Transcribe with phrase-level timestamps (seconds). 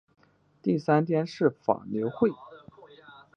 [0.63, 1.55] 第三天是
[1.85, 2.31] 牛法会。